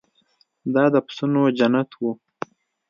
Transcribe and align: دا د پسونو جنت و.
دا 0.73 0.83
د 0.93 0.95
پسونو 1.05 1.41
جنت 1.57 1.89
و. 2.01 2.03